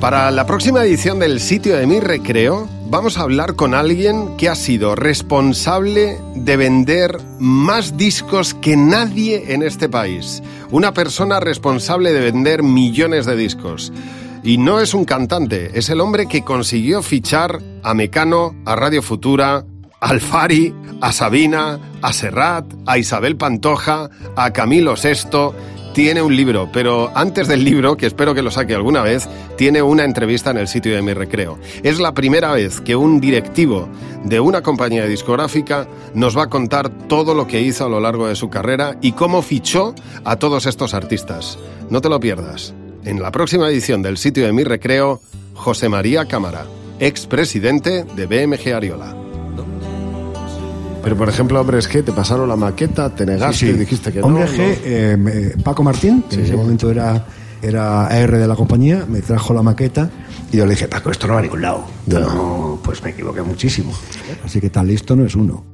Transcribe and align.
Para 0.00 0.30
la 0.30 0.46
próxima 0.46 0.84
edición 0.84 1.18
del 1.18 1.40
sitio 1.40 1.76
de 1.76 1.88
mi 1.88 1.98
recreo, 1.98 2.68
vamos 2.88 3.18
a 3.18 3.22
hablar 3.22 3.56
con 3.56 3.74
alguien 3.74 4.36
que 4.36 4.48
ha 4.48 4.54
sido 4.54 4.94
responsable 4.94 6.16
de 6.36 6.56
vender 6.56 7.18
más 7.40 7.96
discos 7.96 8.54
que 8.54 8.76
nadie 8.76 9.52
en 9.52 9.64
este 9.64 9.88
país. 9.88 10.40
Una 10.70 10.94
persona 10.94 11.40
responsable 11.40 12.12
de 12.12 12.20
vender 12.20 12.62
millones 12.62 13.26
de 13.26 13.34
discos. 13.34 13.92
Y 14.44 14.58
no 14.58 14.80
es 14.80 14.94
un 14.94 15.04
cantante, 15.04 15.76
es 15.76 15.88
el 15.88 16.00
hombre 16.00 16.26
que 16.26 16.44
consiguió 16.44 17.02
fichar 17.02 17.58
a 17.82 17.92
Mecano, 17.92 18.54
a 18.66 18.76
Radio 18.76 19.02
Futura, 19.02 19.64
a 20.00 20.08
Alfari, 20.08 20.72
a 21.00 21.10
Sabina, 21.10 21.80
a 22.02 22.12
Serrat, 22.12 22.72
a 22.86 22.98
Isabel 22.98 23.36
Pantoja, 23.36 24.10
a 24.36 24.52
Camilo 24.52 24.96
Sesto 24.96 25.56
tiene 25.98 26.22
un 26.22 26.36
libro, 26.36 26.70
pero 26.72 27.10
antes 27.16 27.48
del 27.48 27.64
libro, 27.64 27.96
que 27.96 28.06
espero 28.06 28.32
que 28.32 28.40
lo 28.40 28.52
saque 28.52 28.72
alguna 28.72 29.02
vez, 29.02 29.28
tiene 29.56 29.82
una 29.82 30.04
entrevista 30.04 30.52
en 30.52 30.58
el 30.58 30.68
sitio 30.68 30.94
de 30.94 31.02
mi 31.02 31.12
recreo. 31.12 31.58
Es 31.82 31.98
la 31.98 32.14
primera 32.14 32.52
vez 32.52 32.80
que 32.80 32.94
un 32.94 33.20
directivo 33.20 33.88
de 34.22 34.38
una 34.38 34.62
compañía 34.62 35.06
discográfica 35.06 35.88
nos 36.14 36.38
va 36.38 36.44
a 36.44 36.48
contar 36.48 36.88
todo 37.08 37.34
lo 37.34 37.48
que 37.48 37.62
hizo 37.62 37.84
a 37.84 37.88
lo 37.88 37.98
largo 37.98 38.28
de 38.28 38.36
su 38.36 38.48
carrera 38.48 38.96
y 39.00 39.10
cómo 39.10 39.42
fichó 39.42 39.92
a 40.22 40.36
todos 40.36 40.66
estos 40.66 40.94
artistas. 40.94 41.58
No 41.90 42.00
te 42.00 42.08
lo 42.08 42.20
pierdas. 42.20 42.74
En 43.04 43.20
la 43.20 43.32
próxima 43.32 43.68
edición 43.68 44.00
del 44.00 44.18
sitio 44.18 44.46
de 44.46 44.52
mi 44.52 44.62
recreo, 44.62 45.20
José 45.54 45.88
María 45.88 46.26
Cámara, 46.26 46.64
expresidente 47.00 48.04
de 48.04 48.26
BMG 48.26 48.72
Ariola. 48.72 49.17
Pero, 51.02 51.16
por 51.16 51.28
ejemplo, 51.28 51.60
Hombres 51.60 51.88
G, 51.88 52.04
te 52.04 52.12
pasaron 52.12 52.48
la 52.48 52.56
maqueta, 52.56 53.14
te 53.14 53.24
negaste 53.24 53.66
y 53.66 53.72
dijiste 53.72 54.12
que 54.12 54.20
Hombre 54.20 54.44
no. 54.44 54.50
G, 54.50 54.78
eh, 54.84 55.16
me- 55.18 55.62
Paco 55.62 55.82
Martín, 55.82 56.22
que 56.28 56.36
en 56.36 56.44
ese 56.44 56.56
momento 56.56 56.90
era, 56.90 57.24
era 57.62 58.06
AR 58.06 58.36
de 58.38 58.46
la 58.46 58.54
compañía, 58.56 59.04
me 59.08 59.20
trajo 59.22 59.54
la 59.54 59.62
maqueta 59.62 60.10
y 60.52 60.56
yo 60.58 60.64
le 60.66 60.72
dije, 60.72 60.88
Paco, 60.88 61.10
esto 61.10 61.26
no 61.26 61.34
va 61.34 61.38
a 61.38 61.42
ningún 61.42 61.62
lado. 61.62 61.84
No, 62.06 62.78
pues 62.82 63.02
me 63.02 63.10
equivoqué 63.10 63.42
muchísimo. 63.42 63.92
Así 64.44 64.60
que 64.60 64.70
tan 64.70 64.86
listo 64.86 65.14
no 65.16 65.24
es 65.24 65.34
uno. 65.34 65.64